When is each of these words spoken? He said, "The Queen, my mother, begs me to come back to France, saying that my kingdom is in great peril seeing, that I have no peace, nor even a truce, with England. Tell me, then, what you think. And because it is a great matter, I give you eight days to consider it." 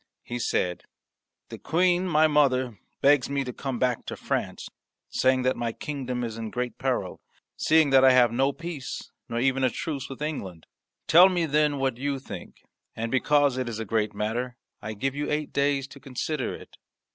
He 0.23 0.39
said, 0.39 0.85
"The 1.49 1.59
Queen, 1.59 2.07
my 2.07 2.25
mother, 2.25 2.79
begs 3.01 3.29
me 3.29 3.43
to 3.43 3.53
come 3.53 3.77
back 3.77 4.03
to 4.07 4.15
France, 4.15 4.67
saying 5.09 5.43
that 5.43 5.55
my 5.55 5.73
kingdom 5.73 6.23
is 6.23 6.39
in 6.39 6.49
great 6.49 6.79
peril 6.79 7.21
seeing, 7.55 7.91
that 7.91 8.03
I 8.03 8.09
have 8.11 8.31
no 8.31 8.51
peace, 8.51 9.11
nor 9.29 9.39
even 9.39 9.63
a 9.63 9.69
truce, 9.69 10.09
with 10.09 10.23
England. 10.23 10.65
Tell 11.05 11.29
me, 11.29 11.45
then, 11.45 11.77
what 11.77 11.97
you 11.97 12.17
think. 12.17 12.63
And 12.95 13.11
because 13.11 13.59
it 13.59 13.69
is 13.69 13.77
a 13.77 13.85
great 13.85 14.15
matter, 14.15 14.57
I 14.81 14.93
give 14.93 15.13
you 15.13 15.29
eight 15.29 15.53
days 15.53 15.87
to 15.89 15.99
consider 15.99 16.51
it." 16.55 16.77